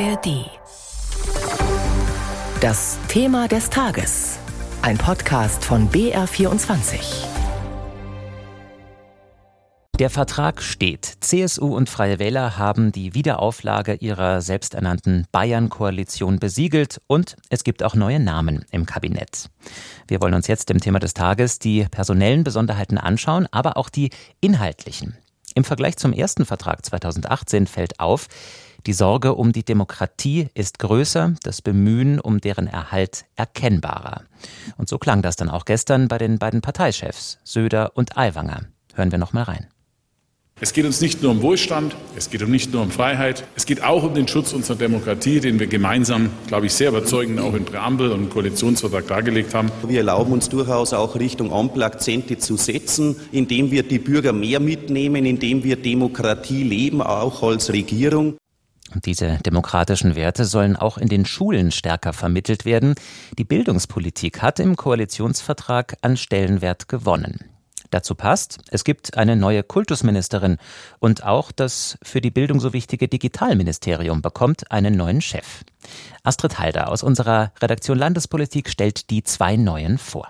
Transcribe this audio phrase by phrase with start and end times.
[0.00, 0.50] ARD.
[2.60, 4.38] Das Thema des Tages.
[4.82, 7.26] Ein Podcast von BR24.
[10.00, 11.04] Der Vertrag steht.
[11.20, 17.94] CSU und Freie Wähler haben die Wiederauflage ihrer selbsternannten Bayern-Koalition besiegelt und es gibt auch
[17.94, 19.48] neue Namen im Kabinett.
[20.08, 24.10] Wir wollen uns jetzt dem Thema des Tages die personellen Besonderheiten anschauen, aber auch die
[24.40, 25.16] inhaltlichen.
[25.54, 28.26] Im Vergleich zum ersten Vertrag 2018 fällt auf,
[28.86, 34.24] die Sorge um die Demokratie ist größer, das Bemühen um deren Erhalt erkennbarer.
[34.76, 38.66] Und so klang das dann auch gestern bei den beiden Parteichefs, Söder und Aiwanger.
[38.94, 39.66] Hören wir noch mal rein.
[40.60, 43.82] Es geht uns nicht nur um Wohlstand, es geht nicht nur um Freiheit, es geht
[43.82, 47.64] auch um den Schutz unserer Demokratie, den wir gemeinsam, glaube ich, sehr überzeugend auch in
[47.64, 49.72] Präambel und Koalitionsvertrag dargelegt haben.
[49.88, 55.26] Wir erlauben uns durchaus auch Richtung Ampelakzente zu setzen, indem wir die Bürger mehr mitnehmen,
[55.26, 58.36] indem wir Demokratie leben, auch als Regierung.
[59.04, 62.94] Diese demokratischen Werte sollen auch in den Schulen stärker vermittelt werden.
[63.38, 67.50] Die Bildungspolitik hat im Koalitionsvertrag an Stellenwert gewonnen.
[67.90, 70.58] Dazu passt, es gibt eine neue Kultusministerin
[70.98, 75.62] und auch das für die Bildung so wichtige Digitalministerium bekommt einen neuen Chef.
[76.24, 80.28] Astrid Halder aus unserer Redaktion Landespolitik stellt die zwei neuen vor.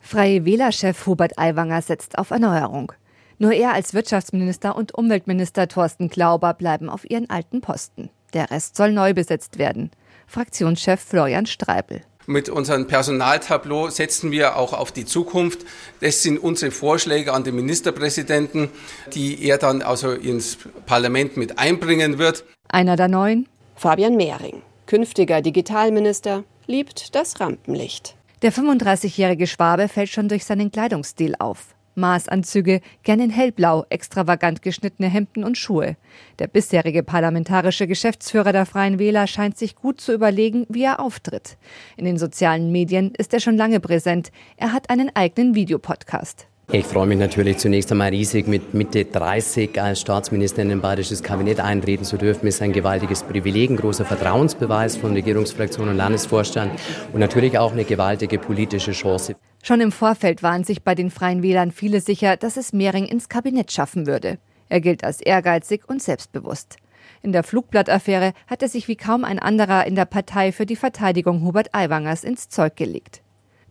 [0.00, 2.92] Freie Wählerchef Hubert Aiwanger setzt auf Erneuerung.
[3.38, 8.08] Nur er als Wirtschaftsminister und Umweltminister Thorsten Glauber bleiben auf ihren alten Posten.
[8.32, 9.90] Der Rest soll neu besetzt werden.
[10.26, 12.00] Fraktionschef Florian Streibel.
[12.26, 15.60] Mit unserem Personaltableau setzen wir auch auf die Zukunft.
[16.00, 18.70] Das sind unsere Vorschläge an den Ministerpräsidenten,
[19.14, 22.44] die er dann also ins Parlament mit einbringen wird.
[22.68, 23.48] Einer der neuen?
[23.76, 28.16] Fabian Mehring, künftiger Digitalminister, liebt das Rampenlicht.
[28.42, 31.75] Der 35-jährige Schwabe fällt schon durch seinen Kleidungsstil auf.
[31.96, 35.96] Maßanzüge, gern in hellblau, extravagant geschnittene Hemden und Schuhe.
[36.38, 41.56] Der bisherige parlamentarische Geschäftsführer der Freien Wähler scheint sich gut zu überlegen, wie er auftritt.
[41.96, 44.30] In den sozialen Medien ist er schon lange präsent.
[44.56, 46.46] Er hat einen eigenen Videopodcast.
[46.72, 51.22] Ich freue mich natürlich zunächst einmal riesig, mit Mitte 30 als Staatsminister in ein bayerisches
[51.22, 52.48] Kabinett eintreten zu dürfen.
[52.48, 56.72] Ist ein gewaltiges Privileg, ein großer Vertrauensbeweis von Regierungsfraktion und Landesvorstand
[57.12, 59.36] und natürlich auch eine gewaltige politische Chance.
[59.66, 63.28] Schon im Vorfeld waren sich bei den Freien Wählern viele sicher, dass es Mehring ins
[63.28, 64.38] Kabinett schaffen würde.
[64.68, 66.76] Er gilt als ehrgeizig und selbstbewusst.
[67.24, 70.76] In der Flugblattaffäre hat er sich wie kaum ein anderer in der Partei für die
[70.76, 73.22] Verteidigung Hubert Aiwangers ins Zeug gelegt.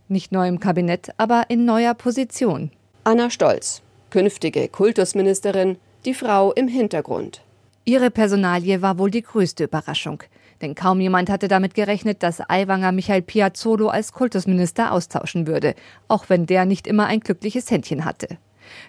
[0.06, 2.72] Nicht neu im Kabinett, aber in neuer Position.
[3.04, 3.80] Anna Stolz,
[4.10, 7.40] künftige Kultusministerin, die Frau im Hintergrund.
[7.86, 10.22] Ihre Personalie war wohl die größte Überraschung.
[10.62, 15.74] Denn kaum jemand hatte damit gerechnet, dass Aiwanger Michael Piazzolo als Kultusminister austauschen würde,
[16.08, 18.38] auch wenn der nicht immer ein glückliches Händchen hatte.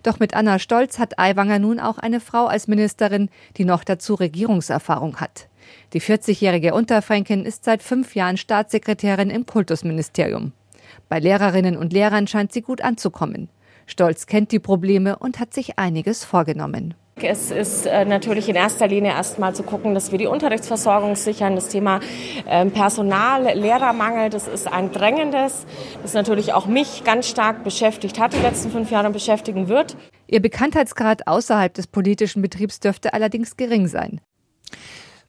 [0.03, 4.15] Doch mit Anna Stolz hat Aiwanger nun auch eine Frau als Ministerin, die noch dazu
[4.15, 5.47] Regierungserfahrung hat.
[5.93, 10.53] Die 40-jährige Unterfränkin ist seit fünf Jahren Staatssekretärin im Kultusministerium.
[11.09, 13.49] Bei Lehrerinnen und Lehrern scheint sie gut anzukommen.
[13.85, 16.93] Stolz kennt die Probleme und hat sich einiges vorgenommen.
[17.23, 21.55] Es ist äh, natürlich in erster Linie erstmal zu gucken, dass wir die Unterrichtsversorgung sichern.
[21.55, 21.99] Das Thema
[22.47, 25.65] ähm, Personal, Lehrermangel, das ist ein drängendes,
[26.03, 29.97] das natürlich auch mich ganz stark beschäftigt hat die letzten fünf Jahre und beschäftigen wird.
[30.27, 34.21] Ihr Bekanntheitsgrad außerhalb des politischen Betriebs dürfte allerdings gering sein.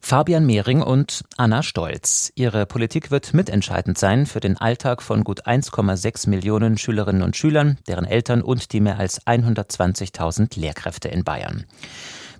[0.00, 2.32] Fabian Mehring und Anna Stolz.
[2.34, 7.78] Ihre Politik wird mitentscheidend sein für den Alltag von gut 1,6 Millionen Schülerinnen und Schülern,
[7.86, 11.64] deren Eltern und die mehr als 120.000 Lehrkräfte in Bayern.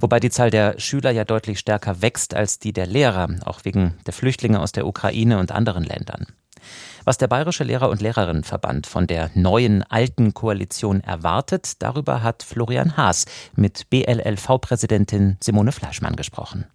[0.01, 3.95] Wobei die Zahl der Schüler ja deutlich stärker wächst als die der Lehrer, auch wegen
[4.07, 6.27] der Flüchtlinge aus der Ukraine und anderen Ländern.
[7.05, 12.97] Was der Bayerische Lehrer- und Lehrerinnenverband von der neuen alten Koalition erwartet, darüber hat Florian
[12.97, 16.67] Haas mit BLLV-Präsidentin Simone Fleischmann gesprochen.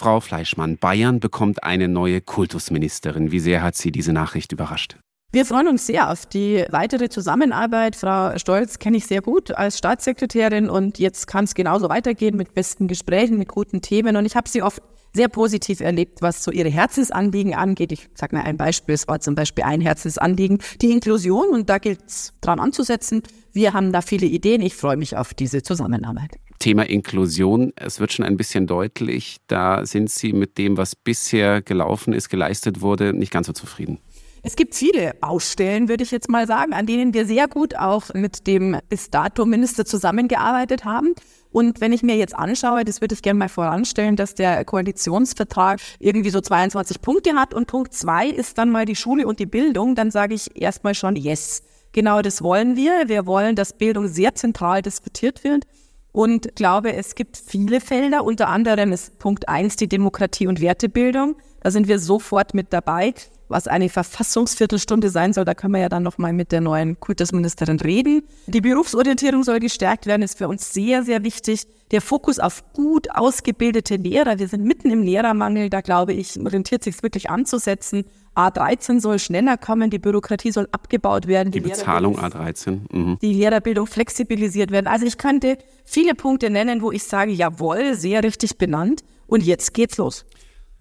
[0.00, 3.32] Frau Fleischmann, Bayern bekommt eine neue Kultusministerin.
[3.32, 4.96] Wie sehr hat Sie diese Nachricht überrascht?
[5.32, 7.94] Wir freuen uns sehr auf die weitere Zusammenarbeit.
[7.94, 12.52] Frau Stolz kenne ich sehr gut als Staatssekretärin und jetzt kann es genauso weitergehen mit
[12.52, 14.16] besten Gesprächen, mit guten Themen.
[14.16, 14.82] Und ich habe sie oft
[15.14, 17.92] sehr positiv erlebt, was so ihre Herzensanliegen angeht.
[17.92, 21.78] Ich sage mal ein Beispiel, es war zum Beispiel ein Herzensanliegen, die Inklusion und da
[21.78, 23.22] gilt es dran anzusetzen.
[23.52, 24.62] Wir haben da viele Ideen.
[24.62, 26.40] Ich freue mich auf diese Zusammenarbeit.
[26.58, 31.62] Thema Inklusion, es wird schon ein bisschen deutlich, da sind Sie mit dem, was bisher
[31.62, 33.98] gelaufen ist, geleistet wurde, nicht ganz so zufrieden.
[34.42, 38.14] Es gibt viele Baustellen, würde ich jetzt mal sagen, an denen wir sehr gut auch
[38.14, 41.14] mit dem bis dato Minister zusammengearbeitet haben.
[41.52, 45.80] Und wenn ich mir jetzt anschaue, das würde ich gerne mal voranstellen, dass der Koalitionsvertrag
[45.98, 49.46] irgendwie so 22 Punkte hat und Punkt zwei ist dann mal die Schule und die
[49.46, 51.62] Bildung, dann sage ich erstmal schon yes.
[51.92, 53.08] Genau das wollen wir.
[53.08, 55.64] Wir wollen, dass Bildung sehr zentral diskutiert wird.
[56.12, 58.24] und glaube, es gibt viele Felder.
[58.24, 61.36] Unter anderem ist Punkt eins die Demokratie und Wertebildung.
[61.60, 63.14] Da sind wir sofort mit dabei.
[63.50, 67.80] Was eine Verfassungsviertelstunde sein soll, da können wir ja dann nochmal mit der neuen Kultusministerin
[67.80, 68.22] reden.
[68.46, 71.66] Die Berufsorientierung soll gestärkt werden, ist für uns sehr, sehr wichtig.
[71.90, 74.38] Der Fokus auf gut ausgebildete Lehrer.
[74.38, 75.68] Wir sind mitten im Lehrermangel.
[75.68, 78.04] Da glaube ich, orientiert sich wirklich anzusetzen.
[78.36, 81.50] A13 soll schneller kommen, die Bürokratie soll abgebaut werden.
[81.50, 82.78] Die, die Bezahlung A13.
[82.92, 83.18] Mhm.
[83.20, 84.86] Die Lehrerbildung flexibilisiert werden.
[84.86, 89.02] Also ich könnte viele Punkte nennen, wo ich sage, jawohl, sehr richtig benannt.
[89.26, 90.24] Und jetzt geht's los.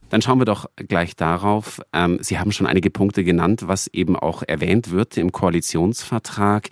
[0.09, 1.81] Dann schauen wir doch gleich darauf.
[1.93, 6.69] Ähm, Sie haben schon einige Punkte genannt, was eben auch erwähnt wird im Koalitionsvertrag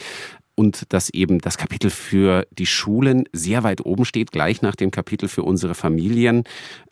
[0.56, 4.90] und dass eben das Kapitel für die Schulen sehr weit oben steht, gleich nach dem
[4.90, 6.46] Kapitel für unsere Familien.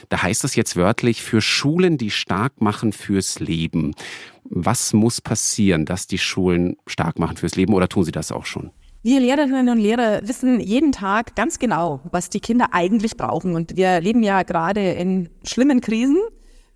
[0.10, 3.96] Da heißt es jetzt wörtlich für Schulen, die stark machen fürs Leben.
[4.44, 8.46] Was muss passieren, dass die Schulen stark machen fürs Leben oder tun sie das auch
[8.46, 8.70] schon?
[9.02, 13.56] Wir Lehrerinnen und Lehrer wissen jeden Tag ganz genau, was die Kinder eigentlich brauchen.
[13.56, 16.18] Und wir leben ja gerade in schlimmen Krisen.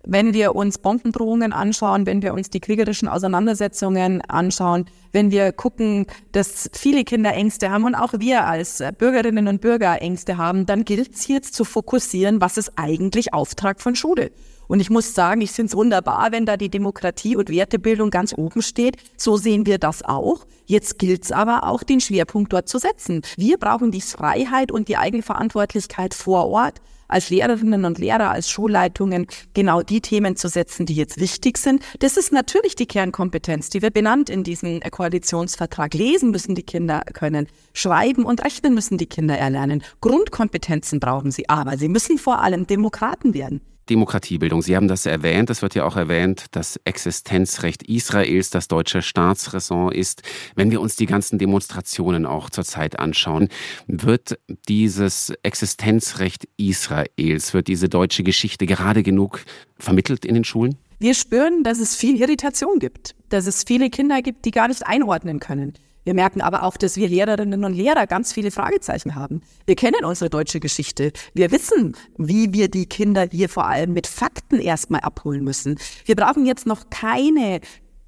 [0.04, 6.06] Wenn wir uns Bombendrohungen anschauen, wenn wir uns die kriegerischen Auseinandersetzungen anschauen, wenn wir gucken,
[6.32, 10.84] dass viele Kinder Ängste haben und auch wir als Bürgerinnen und Bürger Ängste haben, dann
[10.84, 14.30] gilt es jetzt zu fokussieren, was ist eigentlich Auftrag von Schule.
[14.70, 18.32] Und ich muss sagen, ich finde es wunderbar, wenn da die Demokratie und Wertebildung ganz
[18.32, 18.98] oben steht.
[19.16, 20.46] So sehen wir das auch.
[20.64, 23.22] Jetzt gilt es aber auch, den Schwerpunkt dort zu setzen.
[23.36, 29.26] Wir brauchen die Freiheit und die Eigenverantwortlichkeit vor Ort als Lehrerinnen und Lehrer, als Schulleitungen
[29.54, 31.82] genau die Themen zu setzen, die jetzt wichtig sind.
[31.98, 35.94] Das ist natürlich die Kernkompetenz, die wir benannt in diesem Koalitionsvertrag.
[35.94, 39.82] Lesen müssen die Kinder können, schreiben und rechnen müssen die Kinder erlernen.
[40.00, 43.62] Grundkompetenzen brauchen sie, aber sie müssen vor allem Demokraten werden.
[43.90, 44.62] Demokratiebildung.
[44.62, 49.92] Sie haben das erwähnt, es wird ja auch erwähnt, das Existenzrecht Israels das deutsche Staatsräson
[49.92, 50.22] ist.
[50.54, 53.48] Wenn wir uns die ganzen Demonstrationen auch zurzeit anschauen,
[53.86, 54.38] wird
[54.68, 59.40] dieses Existenzrecht Israels, wird diese deutsche Geschichte gerade genug
[59.78, 60.76] vermittelt in den Schulen?
[60.98, 64.86] Wir spüren, dass es viel Irritation gibt, dass es viele Kinder gibt, die gar nicht
[64.86, 65.74] einordnen können.
[66.04, 69.42] Wir merken aber auch, dass wir Lehrerinnen und Lehrer ganz viele Fragezeichen haben.
[69.66, 71.12] Wir kennen unsere deutsche Geschichte.
[71.34, 75.78] Wir wissen, wie wir die Kinder hier vor allem mit Fakten erstmal abholen müssen.
[76.06, 77.60] Wir brauchen jetzt noch keine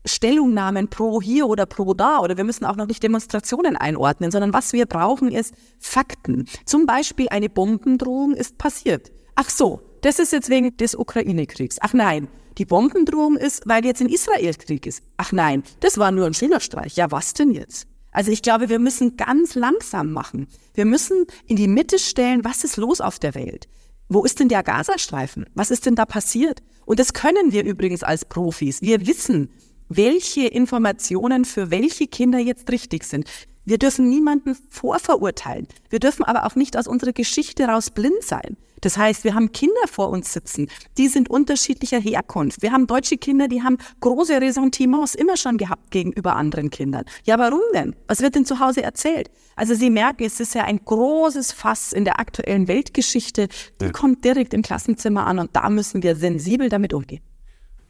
[0.05, 4.53] Stellungnahmen pro hier oder pro da oder wir müssen auch noch nicht Demonstrationen einordnen, sondern
[4.53, 6.47] was wir brauchen ist Fakten.
[6.65, 9.13] Zum Beispiel eine Bombendrohung ist passiert.
[9.35, 11.77] Ach so, das ist jetzt wegen des Ukraine-Kriegs.
[11.81, 15.03] Ach nein, die Bombendrohung ist, weil jetzt in Israel Krieg ist.
[15.17, 16.97] Ach nein, das war nur ein Schülerstreich.
[16.97, 17.87] Ja, was denn jetzt?
[18.11, 20.47] Also ich glaube, wir müssen ganz langsam machen.
[20.75, 23.69] Wir müssen in die Mitte stellen, was ist los auf der Welt?
[24.09, 25.47] Wo ist denn der Gazastreifen?
[25.55, 26.63] Was ist denn da passiert?
[26.85, 28.83] Und das können wir übrigens als Profis.
[28.83, 29.51] Wir wissen,
[29.89, 33.29] welche Informationen für welche Kinder jetzt richtig sind.
[33.65, 35.69] Wir dürfen niemanden vorverurteilen.
[35.89, 38.57] Wir dürfen aber auch nicht aus unserer Geschichte raus blind sein.
[38.83, 40.69] Das heißt, wir haben Kinder vor uns sitzen,
[40.99, 42.63] die sind unterschiedlicher Herkunft.
[42.63, 47.05] Wir haben deutsche Kinder, die haben große Ressentiments immer schon gehabt gegenüber anderen Kindern.
[47.25, 47.95] Ja, warum denn?
[48.09, 49.31] Was wird denn zu Hause erzählt?
[49.55, 53.47] Also Sie merken, es ist ja ein großes Fass in der aktuellen Weltgeschichte.
[53.81, 53.93] Die ja.
[53.93, 57.23] kommt direkt im Klassenzimmer an und da müssen wir sensibel damit umgehen.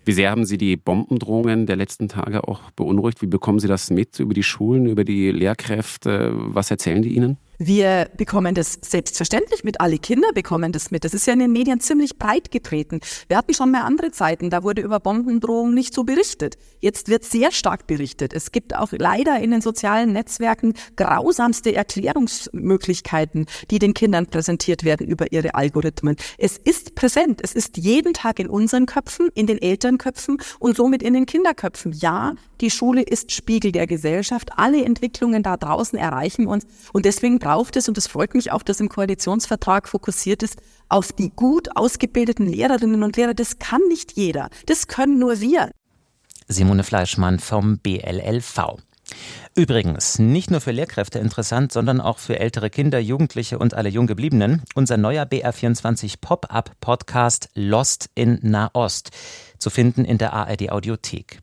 [0.04, 3.22] Wie sehr haben Sie die Bombendrohungen der letzten Tage auch beunruhigt?
[3.22, 6.32] Wie bekommen Sie das mit über die Schulen, über die Lehrkräfte?
[6.34, 7.36] Was erzählen die Ihnen?
[7.58, 11.04] Wir bekommen das selbstverständlich mit, alle Kinder bekommen das mit.
[11.04, 13.00] Das ist ja in den Medien ziemlich breit getreten.
[13.28, 16.56] Wir hatten schon mal andere Zeiten, da wurde über Bombendrohungen nicht so berichtet.
[16.80, 18.32] Jetzt wird sehr stark berichtet.
[18.32, 25.06] Es gibt auch leider in den sozialen Netzwerken grausamste Erklärungsmöglichkeiten, die den Kindern präsentiert werden
[25.06, 26.16] über ihre Algorithmen.
[26.38, 27.40] Es ist präsent.
[27.44, 31.92] Es ist jeden Tag in unseren Köpfen, in den Elternköpfen und somit in den Kinderköpfen.
[31.92, 34.50] Ja, die Schule ist Spiegel der Gesellschaft.
[34.56, 38.62] Alle Entwicklungen da draußen erreichen uns und deswegen braucht es, und es freut mich auch,
[38.62, 40.56] dass im Koalitionsvertrag fokussiert ist,
[40.88, 43.34] auf die gut ausgebildeten Lehrerinnen und Lehrer.
[43.34, 44.48] Das kann nicht jeder.
[44.66, 45.70] Das können nur wir.
[46.46, 48.76] Simone Fleischmann vom BLLV.
[49.56, 54.62] Übrigens, nicht nur für Lehrkräfte interessant, sondern auch für ältere Kinder, Jugendliche und alle Junggebliebenen.
[54.74, 59.10] Unser neuer BR24 Pop-up-Podcast Lost in Nahost
[59.58, 61.42] zu finden in der ARD Audiothek.